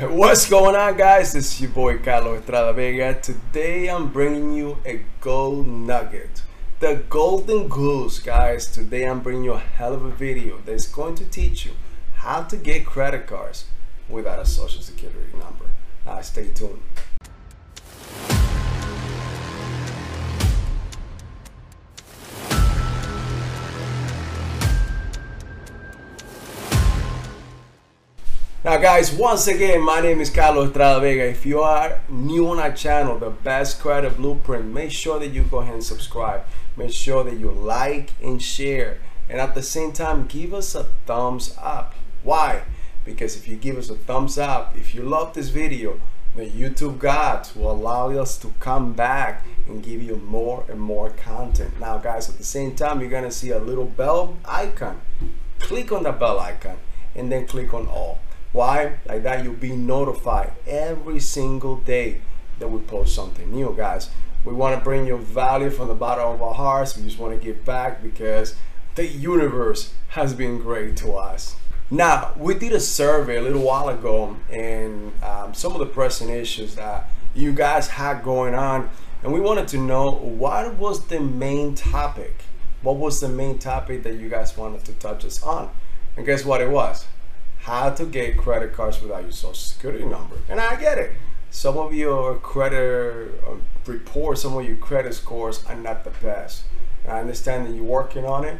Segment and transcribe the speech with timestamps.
[0.00, 1.34] What's going on, guys?
[1.34, 3.12] This is your boy Carlos Estrada Vega.
[3.20, 6.40] Today I'm bringing you a gold nugget.
[6.80, 8.66] The golden goose, guys.
[8.66, 11.72] Today I'm bringing you a hell of a video that's going to teach you
[12.14, 13.66] how to get credit cards
[14.08, 15.66] without a social security number.
[16.06, 16.80] Now, stay tuned.
[28.72, 31.26] Now guys, once again, my name is Carlos Estrada Vega.
[31.26, 35.42] If you are new on our channel, The Best Credit Blueprint, make sure that you
[35.42, 36.46] go ahead and subscribe.
[36.74, 38.96] Make sure that you like and share.
[39.28, 41.92] And at the same time, give us a thumbs up.
[42.22, 42.62] Why?
[43.04, 46.00] Because if you give us a thumbs up, if you love this video,
[46.34, 51.10] the YouTube gods will allow us to come back and give you more and more
[51.10, 51.78] content.
[51.78, 55.02] Now guys, at the same time, you're gonna see a little bell icon.
[55.58, 56.78] Click on the bell icon
[57.14, 58.18] and then click on all.
[58.52, 58.98] Why?
[59.06, 62.20] Like that you'll be notified every single day
[62.58, 64.10] that we post something new, guys.
[64.44, 66.96] We want to bring you value from the bottom of our hearts.
[66.96, 68.56] We just want to give back because
[68.94, 71.56] the universe has been great to us.
[71.90, 76.30] Now, we did a survey a little while ago and um, some of the pressing
[76.30, 78.90] issues that you guys had going on
[79.22, 82.42] and we wanted to know what was the main topic?
[82.82, 85.70] What was the main topic that you guys wanted to touch us on?
[86.16, 87.06] And guess what it was?
[87.62, 90.36] How to get credit cards without your social security number.
[90.48, 91.12] And I get it.
[91.50, 96.64] Some of your credit um, reports, some of your credit scores are not the best.
[97.06, 98.58] I understand that you're working on it,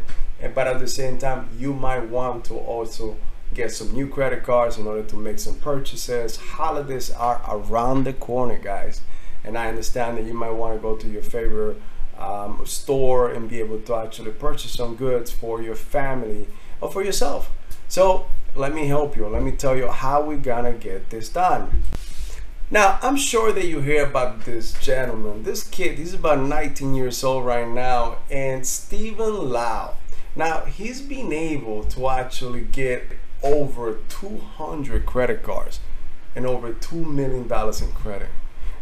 [0.55, 3.17] but at the same time, you might want to also
[3.55, 6.37] get some new credit cards in order to make some purchases.
[6.37, 9.03] Holidays are around the corner, guys.
[9.45, 11.81] And I understand that you might want to go to your favorite
[12.19, 16.47] um, store and be able to actually purchase some goods for your family
[16.81, 17.51] or for yourself.
[17.89, 19.27] So let me help you.
[19.27, 21.83] Let me tell you how we're gonna get this done.
[22.71, 27.23] Now, I'm sure that you hear about this gentleman, this kid, he's about 19 years
[27.23, 29.95] old right now, and Stephen Lau.
[30.35, 33.03] Now, he's been able to actually get
[33.43, 35.81] over 200 credit cards
[36.35, 38.31] and over $2 million in credit.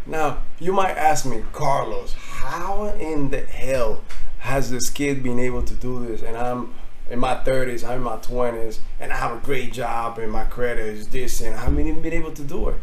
[0.07, 4.03] Now, you might ask me, Carlos, how in the hell
[4.41, 6.23] has this kid been able to do this?
[6.23, 6.75] And I'm
[7.11, 10.45] in my 30s, I'm in my 20s, and I have a great job, and my
[10.45, 12.77] credit is this, and I haven't even been able to do it.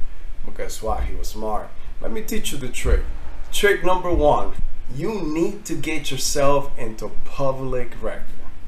[0.46, 1.04] But guess what?
[1.06, 1.70] He was smart.
[2.02, 3.02] Let me teach you the trick.
[3.52, 4.54] Trick number one
[4.96, 8.24] you need to get yourself into public record.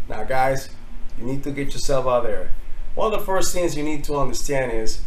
[0.09, 0.69] Now, guys,
[1.17, 2.51] you need to get yourself out there.
[2.95, 5.01] One of the first things you need to understand is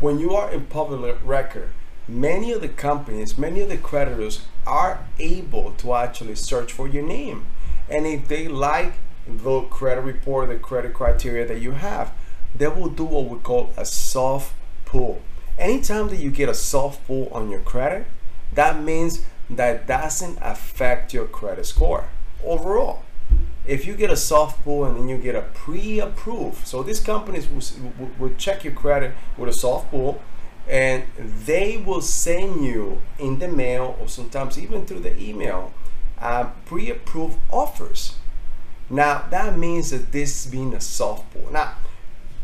[0.00, 1.68] when you are in public record,
[2.08, 7.04] many of the companies, many of the creditors are able to actually search for your
[7.04, 7.46] name.
[7.90, 8.94] And if they like
[9.26, 12.12] the credit report, the credit criteria that you have,
[12.54, 14.54] they will do what we call a soft
[14.84, 15.22] pull.
[15.58, 18.06] Anytime that you get a soft pull on your credit,
[18.54, 22.08] that means that doesn't affect your credit score
[22.44, 23.02] overall.
[23.66, 27.48] If you get a soft pull and then you get a pre-approved, so these companies
[27.48, 30.22] will, will check your credit with a soft pull
[30.68, 35.72] and they will send you in the mail or sometimes even through the email
[36.18, 38.16] uh, pre-approved offers
[38.90, 41.50] now that means that this is being a soft pull.
[41.52, 41.74] Now,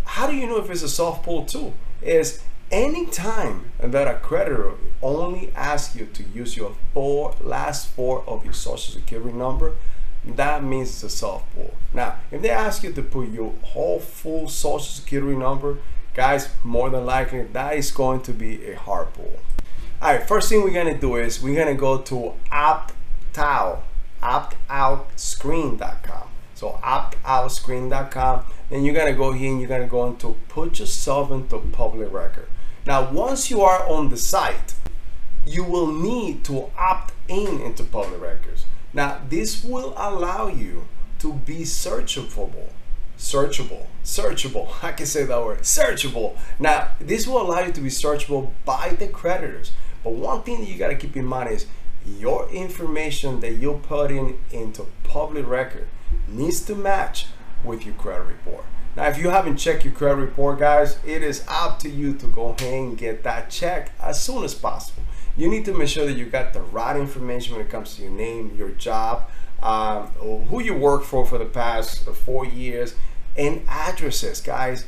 [0.04, 1.75] how do you know if it's a soft pull too?
[2.00, 8.44] Is anytime that a creditor only asks you to use your four last four of
[8.44, 9.75] your social security number,
[10.25, 11.75] that means it's a soft pull.
[11.92, 15.78] Now, if they ask you to put your whole full social security number,
[16.14, 19.41] guys, more than likely that is going to be a hard pull.
[20.00, 23.84] All right, first thing we're gonna do is we're gonna go to opt-out,
[24.20, 26.22] optoutscreen.com.
[26.62, 28.45] So optoutscreen.com.
[28.71, 32.47] Then you're gonna go here and you're gonna go into put yourself into public record.
[32.87, 34.75] Now, once you are on the site,
[35.45, 38.65] you will need to opt in into public records.
[38.93, 40.87] Now, this will allow you
[41.19, 42.69] to be searchable.
[43.19, 44.69] Searchable, searchable.
[44.84, 46.39] I can say that word, searchable.
[46.61, 49.73] Now, this will allow you to be searchable by the creditors.
[50.05, 51.67] But one thing that you got to keep in mind is
[52.06, 55.88] your information that you put in into public record
[56.29, 57.26] needs to match
[57.64, 58.64] with your credit report.
[58.97, 62.26] Now, if you haven't checked your credit report, guys, it is up to you to
[62.26, 65.03] go ahead and get that checked as soon as possible.
[65.35, 68.03] You need to make sure that you got the right information when it comes to
[68.03, 69.31] your name, your job,
[69.62, 70.09] um,
[70.49, 72.94] who you work for for the past four years,
[73.37, 74.85] and addresses, guys.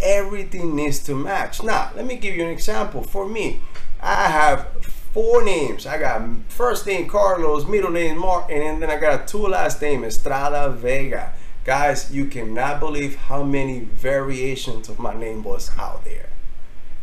[0.00, 1.62] Everything needs to match.
[1.62, 3.02] Now, let me give you an example.
[3.02, 3.60] For me,
[4.00, 4.68] I have
[5.12, 5.86] four names.
[5.86, 10.04] I got first name Carlos, middle name Martin, and then I got two last name
[10.04, 11.32] Estrada Vega.
[11.64, 16.28] Guys, you cannot believe how many variations of my name was out there.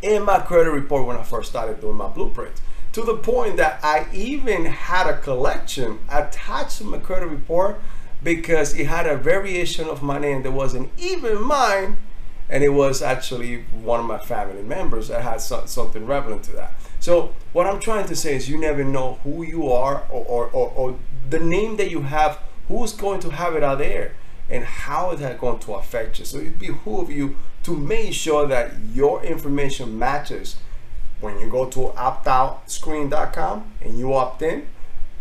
[0.02, 2.60] in my credit report when I first started doing my blueprints.
[2.92, 7.80] To the point that I even had a collection attached to my credit report
[8.22, 11.98] because it had a variation of my name that wasn't even mine
[12.50, 16.52] and it was actually one of my family members that had so, something relevant to
[16.52, 16.74] that.
[16.98, 20.46] So what I'm trying to say is you never know who you are or, or,
[20.48, 20.98] or, or
[21.30, 24.16] the name that you have, who's going to have it out there
[24.50, 26.24] and how is that going to affect you.
[26.24, 30.56] So it behooves you to make sure that your information matches
[31.20, 34.66] when you go to optoutscreen.com and you opt in,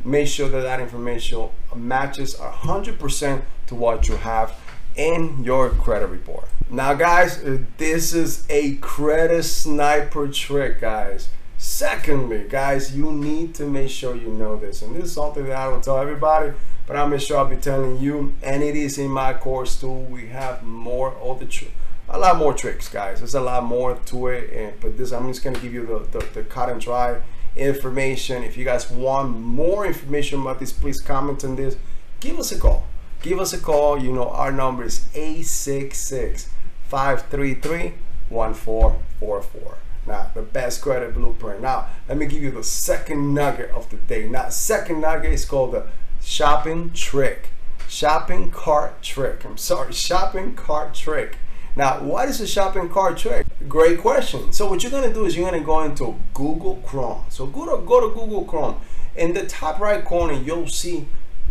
[0.03, 4.57] make sure that that information matches 100% to what you have
[4.99, 6.49] in your credit report.
[6.69, 7.41] Now guys,
[7.77, 11.29] this is a credit sniper trick guys.
[11.57, 14.81] Secondly, guys, you need to make sure you know this.
[14.81, 16.51] And this is something that I don't tell everybody,
[16.85, 18.33] but I'll make sure I'll be telling you.
[18.43, 19.89] And it is in my course too.
[19.89, 21.67] We have more of the
[22.09, 23.19] a lot more tricks, guys.
[23.19, 26.19] There's a lot more to it, and, but this I'm just gonna give you the,
[26.19, 27.21] the, the cut and dry
[27.55, 28.43] information.
[28.43, 31.77] If you guys want more information about this, please comment on this.
[32.19, 32.88] Give us a call.
[33.21, 34.01] Give us a call.
[34.01, 36.50] You know our number is 866
[36.88, 37.94] 533
[38.30, 39.77] 1444.
[40.07, 41.62] Now, the best credit blueprint.
[41.62, 44.27] Now, let me give you the second nugget of the day.
[44.27, 45.88] Now, second nugget is called the
[46.21, 47.50] shopping trick.
[47.88, 49.44] Shopping cart trick.
[49.45, 51.38] I'm sorry, shopping cart trick.
[51.75, 53.45] Now, what is a shopping cart trick?
[53.68, 54.54] Great question.
[54.54, 57.25] So what you're gonna do is you're gonna go into Google Chrome.
[57.30, 58.80] So go to go to Google Chrome.
[59.16, 61.07] In the top right corner, you'll see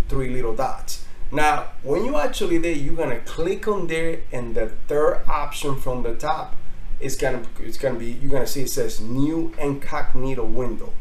[0.09, 1.05] three little dots.
[1.31, 6.03] Now, when you actually there, you're gonna click on there, and the third option from
[6.03, 6.57] the top
[7.01, 10.93] is gonna it's gonna be you're gonna see it says new incognito window.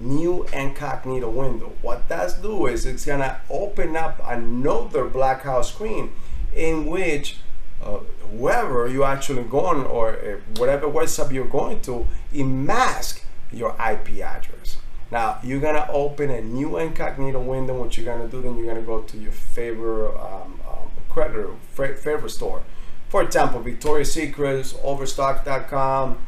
[0.00, 1.72] New incognito window.
[1.82, 6.12] What that's do is it's gonna open up another blackout screen
[6.54, 7.36] in which
[7.82, 7.98] uh,
[8.30, 13.22] whoever you actually going or uh, whatever website you're going to, it mask
[13.52, 14.78] your IP address.
[15.10, 17.78] Now you're gonna open a new incognito window.
[17.78, 22.30] What you're gonna do then you're gonna go to your favorite um, um, creditor favorite
[22.30, 22.62] store.
[23.08, 26.18] For example, Victoria's Secrets, Overstock.com,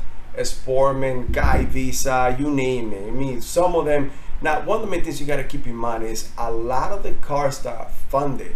[0.42, 3.08] Sportsman's Guide Visa, you name it.
[3.08, 4.12] I mean, some of them.
[4.40, 6.92] Now, one of the main things you got to keep in mind is a lot
[6.92, 8.54] of the cars that are funded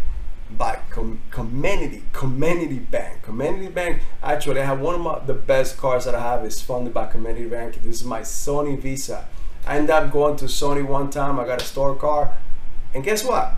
[0.57, 5.79] by com- Comenity Comenity bank Comenity bank actually i have one of my, the best
[5.79, 9.27] cars that i have is funded by Comenity bank this is my sony visa
[9.67, 12.33] i ended up going to sony one time i got a store car
[12.95, 13.55] and guess what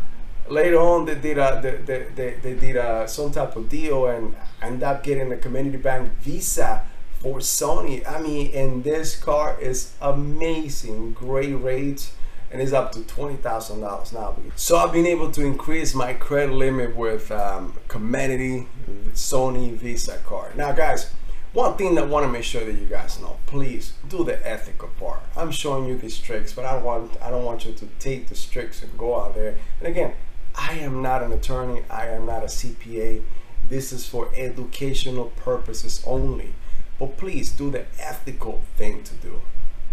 [0.49, 4.37] later on they did a they, they, they, did a, some type of deal and
[4.61, 6.85] I ended up getting a Comenity bank visa
[7.21, 12.13] for sony i mean and this car is amazing great rates
[12.55, 14.37] and it's up to $20,000 now.
[14.55, 18.69] So I've been able to increase my credit limit with um, Comenity
[19.11, 20.57] Sony Visa card.
[20.57, 21.11] Now guys,
[21.55, 24.45] one thing that I want to make sure that you guys know, please do the
[24.47, 25.21] ethical part.
[25.37, 28.29] I'm showing you these tricks, but I don't want I don't want you to take
[28.29, 29.57] these tricks and go out there.
[29.79, 30.15] And again,
[30.57, 31.83] I am not an attorney.
[31.89, 33.23] I am not a CPA.
[33.69, 36.55] This is for educational purposes only.
[36.99, 39.41] But please do the ethical thing to do.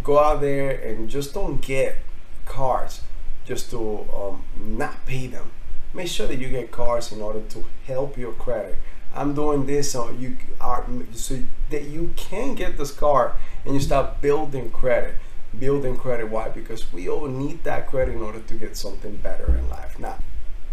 [0.04, 1.98] Go out there and just don't get
[2.46, 3.02] cards
[3.46, 5.52] just to um, not pay them.
[5.94, 8.78] Make sure that you get cards in order to help your credit.
[9.14, 13.34] I'm doing this so you are so that you can get this card
[13.66, 15.16] and you start building credit.
[15.58, 16.30] Building credit.
[16.30, 16.50] Why?
[16.50, 20.00] Because we all need that credit in order to get something better in life.
[20.00, 20.18] Now,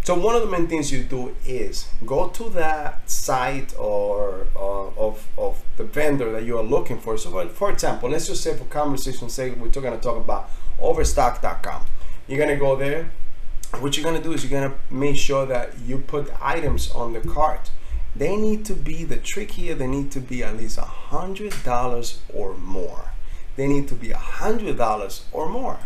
[0.04, 4.88] so one of the main things you do is go to that site or uh,
[4.96, 7.18] of, of the vendor that you are looking for.
[7.18, 10.48] So, for example, let's just say for conversation sake, we're going to talk about
[10.80, 11.84] overstock.com.
[12.28, 13.10] You're gonna go there.
[13.80, 17.20] What you're gonna do is you're gonna make sure that you put items on the
[17.20, 17.70] cart.
[18.16, 19.74] They need to be the trick here.
[19.74, 23.12] They need to be at least a hundred dollars or more.
[23.56, 25.78] They need to be a hundred dollars or more.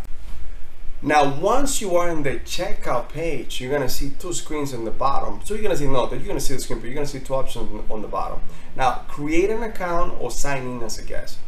[1.05, 4.93] Now, once you are in the checkout page, you're gonna see two screens in the
[4.93, 5.41] bottom.
[5.45, 7.19] So you're gonna see, no, that you're gonna see the screen, but you're gonna see
[7.19, 8.41] two options on the bottom.
[8.77, 11.39] Now, create an account or sign in as a guest.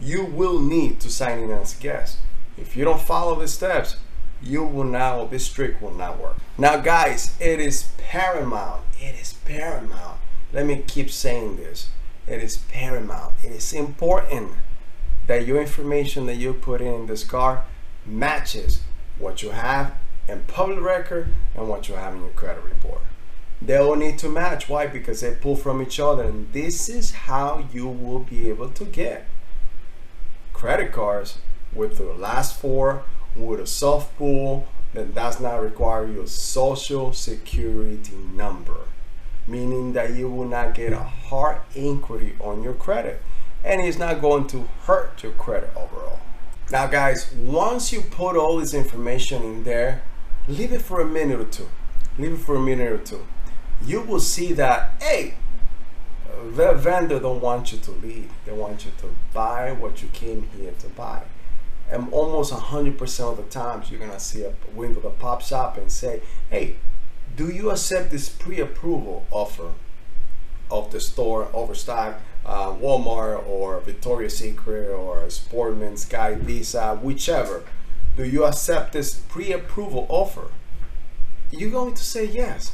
[0.00, 2.18] You will need to sign in as a guest.
[2.58, 3.96] If you don't follow the steps,
[4.42, 6.36] you will now, this trick will not work.
[6.58, 10.18] Now guys, it is paramount, it is paramount.
[10.52, 11.88] Let me keep saying this.
[12.26, 14.52] It is paramount, it is important
[15.26, 17.64] that your information that you put in this car
[18.04, 18.80] matches
[19.18, 19.94] what you have
[20.28, 23.00] in public record and what you have in your credit report.
[23.60, 24.68] They all need to match.
[24.68, 24.86] Why?
[24.86, 26.24] Because they pull from each other.
[26.24, 29.26] And this is how you will be able to get
[30.52, 31.38] credit cards
[31.72, 33.04] with the last four
[33.36, 38.80] with a soft pull that does not require your social security number
[39.46, 43.22] meaning that you will not get a hard inquiry on your credit
[43.64, 46.20] and it's not going to hurt your credit overall.
[46.70, 50.02] Now guys, once you put all this information in there,
[50.48, 51.68] leave it for a minute or two.
[52.18, 53.26] Leave it for a minute or two.
[53.84, 55.34] You will see that, hey,
[56.52, 58.30] the vendor don't want you to leave.
[58.44, 61.22] They want you to buy what you came here to buy.
[61.90, 65.90] And almost 100% of the times you're gonna see a window that pops up and
[65.90, 66.76] say, hey,
[67.36, 69.72] do you accept this pre-approval offer
[70.70, 77.64] of the store Overstock, uh, Walmart or Victoria's Secret or Sportsman's Guide, Visa, whichever.
[78.16, 80.50] Do you accept this pre-approval offer?
[81.50, 82.72] You're going to say yes.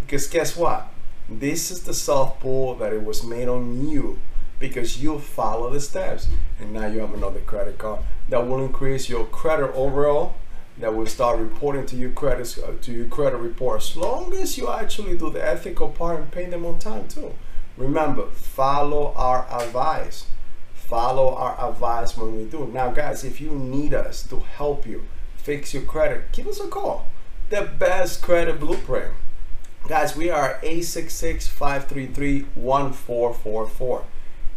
[0.00, 0.88] Because guess what?
[1.28, 4.18] This is the soft pull that it was made on you
[4.58, 9.08] because you follow the steps and now you have another credit card that will increase
[9.08, 10.36] your credit overall
[10.78, 14.58] that will start reporting to your credit uh, to your credit report as long as
[14.58, 17.32] you actually do the ethical part and pay them on time too.
[17.76, 20.26] Remember, follow our advice.
[20.74, 22.66] Follow our advice when we do.
[22.66, 25.04] Now, guys, if you need us to help you
[25.36, 27.08] fix your credit, give us a call.
[27.50, 29.12] The best credit blueprint.
[29.88, 31.48] Guys, we are 866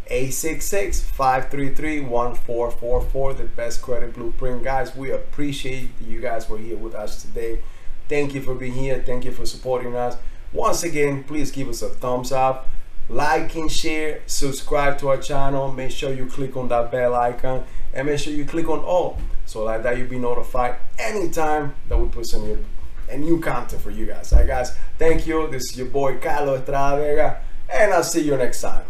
[0.10, 0.98] 533 1444.
[1.00, 4.64] 866 533 1444, the best credit blueprint.
[4.64, 7.60] Guys, we appreciate you guys were here with us today.
[8.08, 9.04] Thank you for being here.
[9.06, 10.18] Thank you for supporting us.
[10.54, 12.70] Once again, please give us a thumbs up,
[13.10, 15.72] like and share, subscribe to our channel.
[15.72, 19.18] Make sure you click on that bell icon and make sure you click on all
[19.46, 22.64] so like that you'll be notified anytime that we put some new,
[23.10, 24.32] a new content for you guys.
[24.32, 25.48] All right, guys, thank you.
[25.50, 28.86] This is your boy Carlos Estrada Vega, and I'll see you next time.